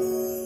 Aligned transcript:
La 0.00 0.39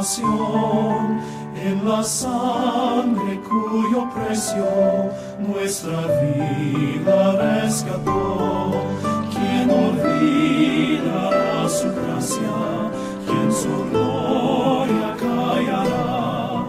en 0.00 1.84
la 1.84 2.04
sangre 2.04 3.40
cuyo 3.40 4.08
precio 4.14 4.64
nuestra 5.40 6.06
vida 6.22 7.32
rescató. 7.32 8.74
Quien 9.32 9.68
olvidará 9.68 11.68
su 11.68 11.88
gracia, 11.88 12.92
quien 13.26 13.52
su 13.52 13.90
gloria 13.90 15.16
callará, 15.18 16.64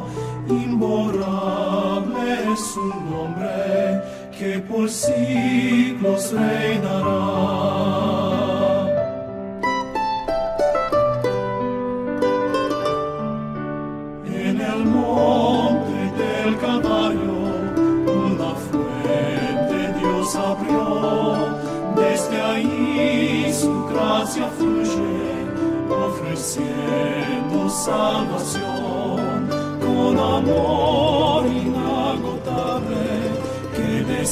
imborrable 0.47 2.51
es 2.51 2.59
su 2.59 2.87
nombre 3.11 4.01
que 4.39 4.57
por 4.67 4.89
siglos 4.89 6.33
reinará. 6.33 8.08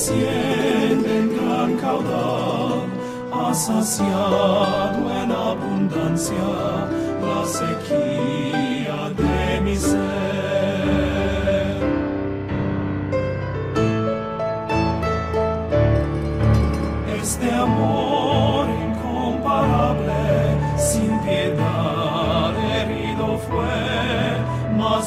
Desciende 0.07 1.17
en 1.19 1.35
gran 1.35 1.75
caudal, 1.77 2.85
ha 3.33 3.53
saciado 3.53 5.11
en 5.21 5.31
abundancia 5.31 6.35
la 7.21 7.45
sequía 7.45 9.09
de 9.17 9.61
mi 9.61 9.75
ser. 9.75 9.97
Este 17.21 17.51
amor 17.51 18.37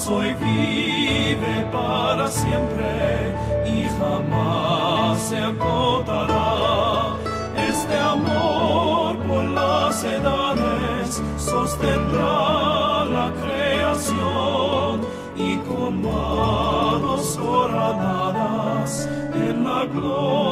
hoy 0.08 0.34
vive 0.34 1.66
para 1.72 2.28
siempre 2.28 3.34
y 3.66 3.84
jamás 3.98 4.79
se 5.20 5.36
agotará. 5.38 7.16
Este 7.56 7.96
amor 7.98 9.16
por 9.28 9.44
las 9.44 10.02
edades 10.04 11.22
sostendrá 11.36 13.04
la 13.04 13.32
creación 13.42 15.00
y 15.36 15.56
con 15.68 16.02
manos 16.02 17.38
coronadas 17.38 19.08
en 19.34 19.64
la 19.64 19.84
gloria 19.84 20.49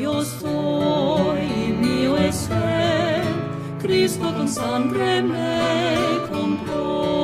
Yo 0.00 0.22
soy, 0.22 1.72
mío 1.80 2.16
es 2.18 2.48
Él, 2.50 3.22
Cristo 3.80 4.32
con 4.34 4.48
sangre 4.48 5.22
me 5.22 6.18
compró. 6.30 7.15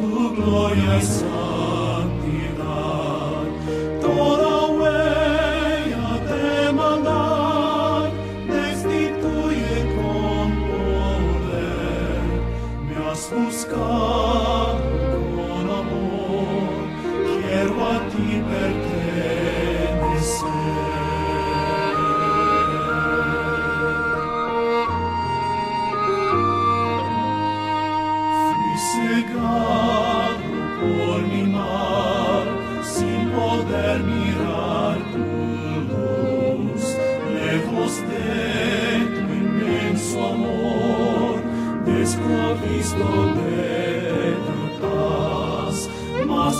Tu 0.00 0.34
gloria 0.34 1.00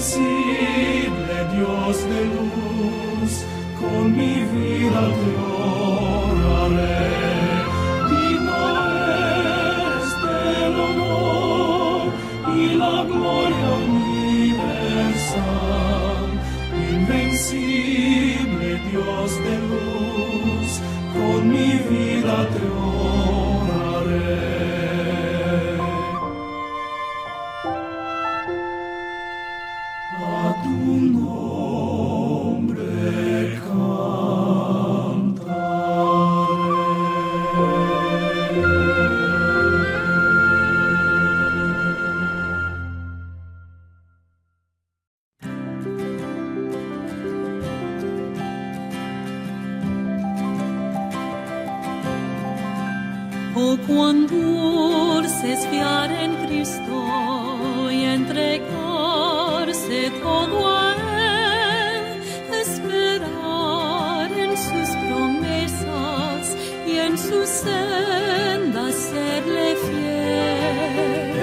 Invencible 0.00 1.36
Dios 1.54 1.96
de 2.08 2.20
luz, 2.24 3.32
con 3.78 4.04
mi 4.16 4.34
vida 4.56 5.02
te 5.20 5.32
oraré. 6.32 7.04
Digno 8.08 8.60
eres 9.12 10.08
del 10.24 10.74
honor 10.80 12.00
y 12.56 12.58
la 12.76 12.96
gloria 13.04 13.68
universal. 13.90 15.40
Invencible 16.94 18.68
Dios 18.90 19.28
de 19.44 19.54
luz, 19.68 20.70
con 21.12 21.40
mi 21.46 21.70
vida 21.90 22.36
te 22.48 22.62
oraré. 22.64 23.29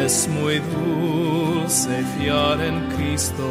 Es 0.08 0.26
muy 0.30 0.60
dulce 0.60 2.02
fiar 2.18 2.62
en 2.62 2.80
Cristo 2.96 3.50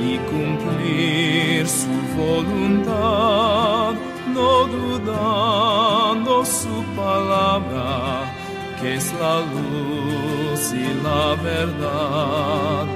y 0.00 0.16
cumplir 0.30 1.66
su 1.66 1.90
voluntad, 2.16 3.94
no 4.32 4.66
dudando 4.66 6.44
su 6.44 6.76
palabra, 6.94 8.32
que 8.80 8.94
es 8.94 9.12
la 9.14 9.40
luz 9.40 10.72
y 10.72 10.86
la 11.02 11.34
verdad. 11.42 12.86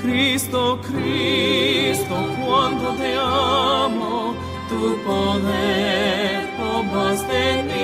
Cristo, 0.00 0.80
Cristo, 0.80 2.14
cuando 2.40 2.94
te 3.02 3.16
amo, 3.18 4.36
tu 4.68 4.96
poder 5.04 6.56
tomaste 6.56 7.50
en 7.50 7.66
mí. 7.66 7.82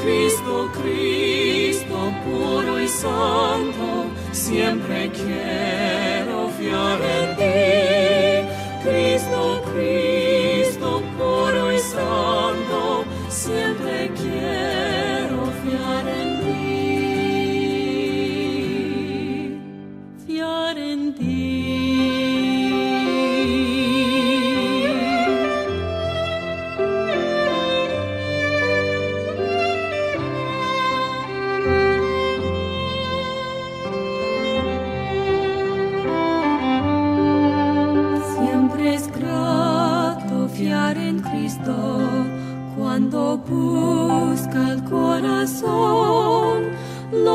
Cristo, 0.00 0.70
Cristo, 0.80 1.41
santo, 3.02 4.06
siempre 4.30 5.10
quiero 5.10 6.48
fiar 6.56 7.00
en 7.18 7.28
ti. 7.40 8.84
Cristo, 8.84 9.31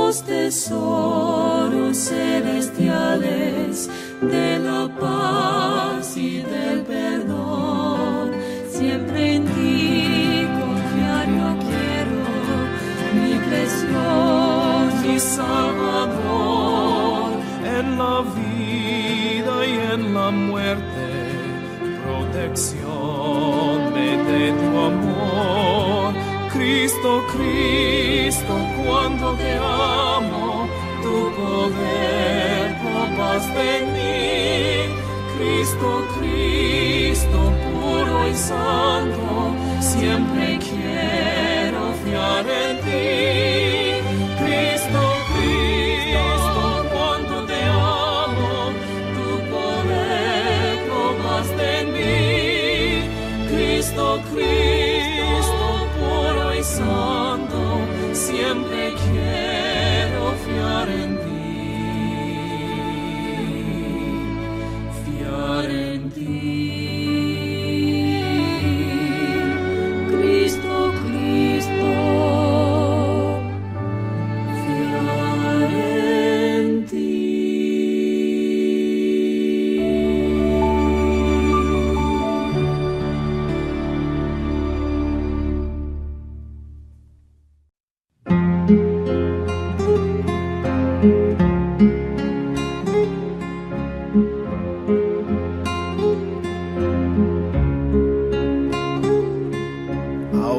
los 0.07 0.23
tesoros 0.23 1.97
celestiales 1.97 3.89
de 4.21 4.59
la 4.59 4.87
paz 5.01 6.15
y 6.15 6.39
del 6.43 6.83
perdón. 6.83 8.31
Siempre 8.71 9.35
en 9.35 9.43
ti 9.43 10.47
confiar 10.61 11.25
yo 11.39 11.49
quiero, 11.67 12.21
mi 13.17 13.33
precioso 13.49 15.03
y 15.13 15.19
salvador 15.19 16.53
en 17.77 17.85
la 17.97 18.15
vida 18.39 19.55
y 19.73 19.73
en 19.93 20.01
la 20.13 20.29
muerte, 20.31 21.05
protección 22.05 23.75
de 23.93 24.53
tu 24.59 24.67
amor. 24.89 25.56
Cristo, 26.67 27.23
Cristo, 27.33 28.53
cuando 28.83 29.33
te 29.35 29.53
amo, 29.55 30.67
tu 31.01 31.31
poder 31.41 32.75
tomaste 32.83 33.77
en 33.77 33.93
mí. 33.93 34.93
Cristo, 35.37 36.05
Cristo, 36.19 37.53
puro 37.71 38.27
y 38.27 38.35
santo, 38.35 39.55
siempre 39.79 40.59
quiero 40.59 41.93
fiar 42.03 42.45
en 42.49 42.77
ti. 42.81 43.46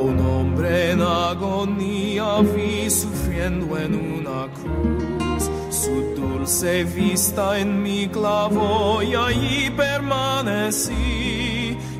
Un 0.08 0.20
hombre 0.20 0.92
en 0.92 1.02
agonía 1.02 2.40
vi 2.40 2.88
sufriendo 2.90 3.76
en 3.78 3.94
una 3.94 4.48
cruz. 4.52 5.50
Su 5.70 6.14
dulce 6.16 6.84
vista 6.84 7.58
en 7.58 7.82
mi 7.82 8.08
clavó 8.08 9.02
y 9.02 9.14
allí 9.14 9.70
permanecí. 9.70 10.96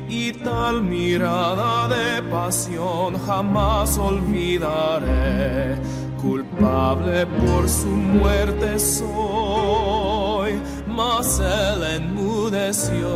Y 0.09 0.31
tal 0.33 0.81
mirada 0.81 1.87
de 1.87 2.23
pasión 2.23 3.17
jamás 3.25 3.97
olvidaré. 3.97 5.77
Culpable 6.19 7.25
por 7.27 7.69
su 7.69 7.87
muerte 7.87 8.79
soy, 8.79 10.59
mas 10.87 11.39
él 11.39 11.83
enmudeció. 11.97 13.09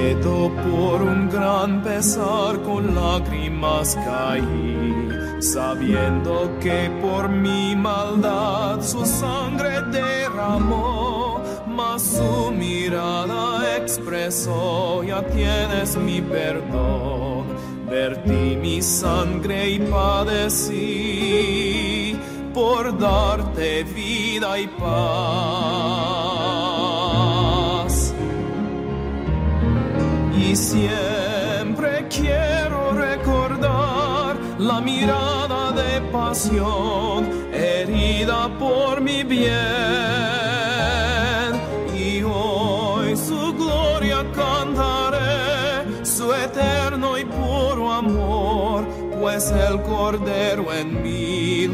Por 0.00 1.02
un 1.02 1.28
gran 1.28 1.82
pesar 1.82 2.62
con 2.62 2.94
lágrimas 2.94 3.96
caí, 3.96 5.08
sabiendo 5.40 6.50
que 6.60 6.90
por 7.02 7.28
mi 7.28 7.76
maldad 7.76 8.80
su 8.82 9.04
sangre 9.04 9.82
derramó, 9.92 11.42
mas 11.66 12.02
su 12.02 12.50
mirada 12.50 13.76
expresó, 13.76 15.02
ya 15.02 15.22
tienes 15.22 15.96
mi 15.96 16.20
perdón, 16.22 17.46
vertí 17.88 18.56
mi 18.56 18.80
sangre 18.82 19.70
y 19.70 19.78
padecí 19.80 20.76
por 22.54 22.98
darte 22.98 23.84
vida 23.84 24.58
y 24.58 24.66
paz 24.66 26.29
y 30.40 30.56
siempre 30.56 32.06
quiero 32.08 32.92
recordar 32.92 34.36
la 34.58 34.80
mirada 34.80 35.72
de 35.72 36.00
pasión 36.10 37.28
herida 37.52 38.48
por 38.58 39.00
mi 39.00 39.22
bien. 39.22 39.50
Y 41.94 42.22
hoy 42.22 43.16
su 43.16 43.52
gloria 43.54 44.24
cantaré 44.34 46.04
su 46.04 46.32
eterno 46.32 47.18
y 47.18 47.24
puro 47.24 47.92
amor 47.92 48.86
pues 49.20 49.50
el 49.50 49.82
cordero 49.82 50.72
en 50.72 51.02
mi 51.02 51.68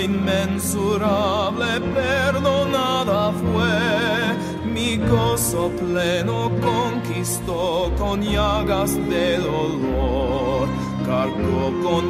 inmensurable 0.00 1.80
perdonada 1.94 3.32
fue. 3.32 4.70
Mi 4.72 4.96
gozo 4.96 5.70
pleno 5.70 6.50
conquistó 6.60 7.92
con 7.98 8.22
llagas 8.22 8.94
de 9.08 9.38
dolor, 9.38 10.68
cargó 11.06 11.72
con 11.82 12.03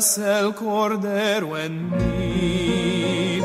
pues 0.00 0.16
el 0.16 0.54
cordero 0.54 1.58
en 1.58 1.90
mi 1.90 3.38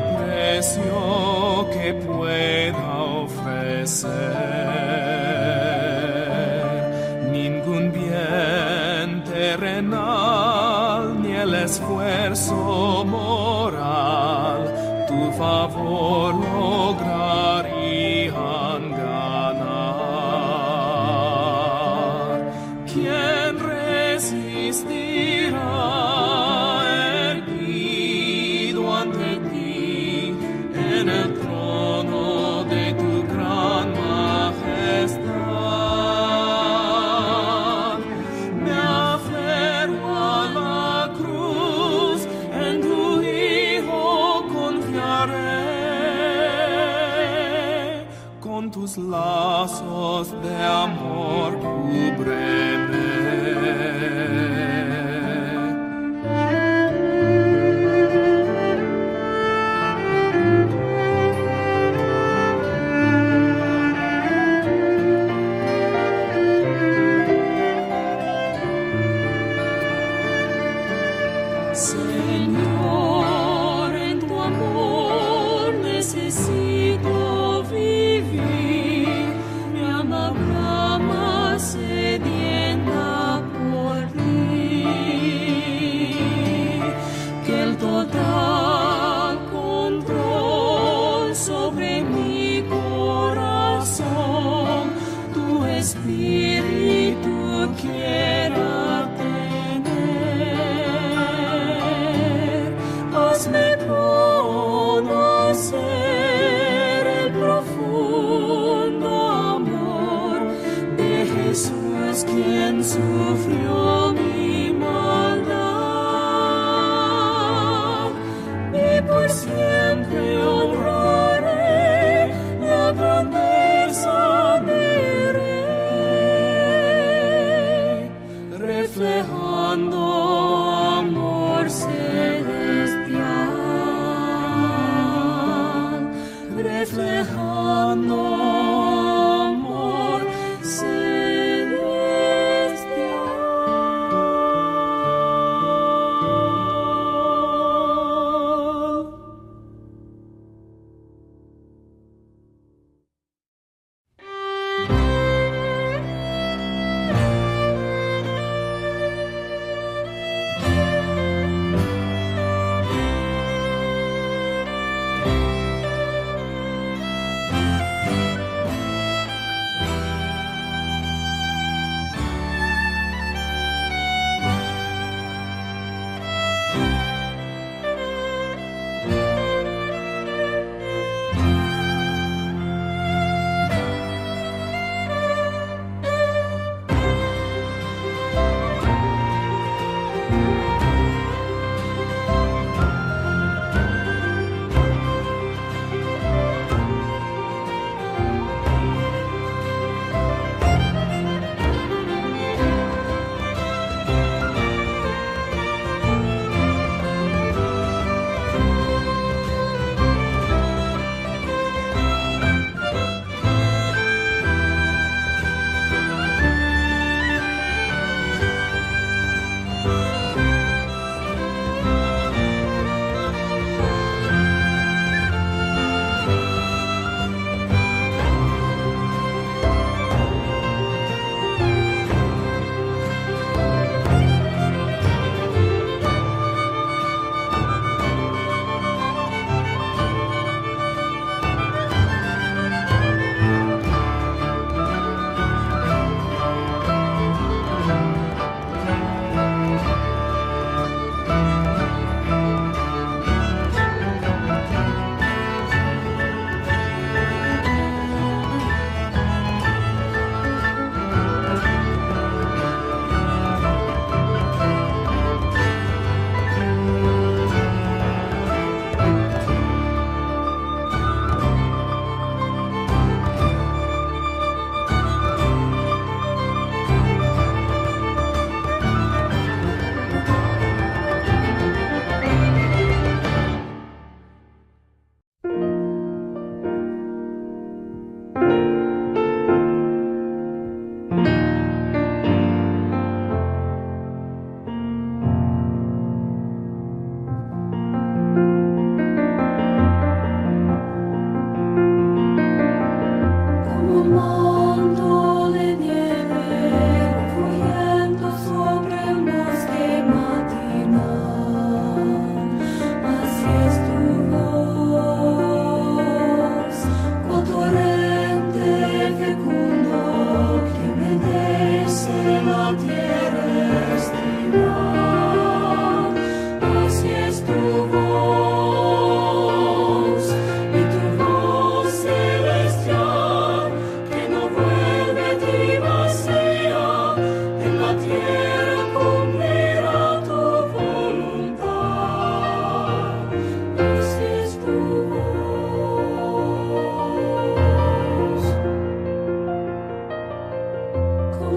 precio 0.00 1.68
que 1.72 1.94
pueda 1.94 3.02
ofrecer. 3.02 4.57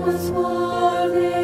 was 0.02 0.30
for 0.32 1.10
thee. 1.10 1.41